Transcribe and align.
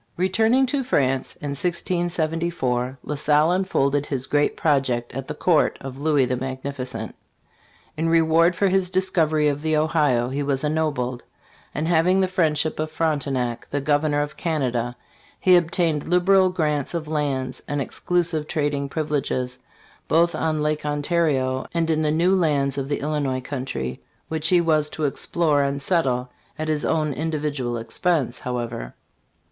Returning 0.17 0.65
to 0.65 0.83
France 0.83 1.35
in 1.35 1.49
1674, 1.49 2.97
La 3.03 3.13
Salle 3.13 3.51
unfolded 3.51 4.07
his 4.07 4.25
great 4.25 4.57
project 4.57 5.13
at 5.13 5.27
the 5.27 5.35
court 5.35 5.77
of 5.79 5.99
Louis 5.99 6.25
the 6.25 6.35
Magnificent. 6.37 7.13
In 7.95 8.09
reward 8.09 8.55
for 8.55 8.67
his 8.67 8.89
discovery 8.89 9.47
of 9.47 9.61
the 9.61 9.77
Ohio 9.77 10.29
he 10.29 10.41
was 10.41 10.63
ennobled; 10.63 11.21
and 11.75 11.87
having 11.87 12.19
the 12.19 12.27
friendship 12.27 12.79
of 12.79 12.89
Frontenac, 12.89 13.67
the 13.69 13.79
governor 13.79 14.23
of 14.23 14.35
Canada, 14.35 14.95
he 15.39 15.55
obtained 15.55 16.07
liberal 16.07 16.49
grants 16.49 16.95
of 16.95 17.07
lands 17.07 17.61
and 17.67 17.79
exclusive 17.79 18.47
trading 18.47 18.89
privileges 18.89 19.59
both 20.07 20.33
on 20.33 20.63
Lake 20.63 20.83
Ontario 20.83 21.67
and 21.75 21.91
in 21.91 22.01
the 22.01 22.09
new 22.09 22.33
lands 22.33 22.75
of 22.79 22.89
the 22.89 23.01
Illinois 23.01 23.41
country, 23.41 24.01
which 24.29 24.47
he 24.47 24.59
was 24.61 24.89
to 24.89 25.03
explore 25.05 25.61
and 25.61 25.79
settle 25.79 26.31
at 26.57 26.69
his 26.69 26.83
own 26.83 27.13
individual 27.13 27.77
expense, 27.77 28.39
however. 28.39 28.95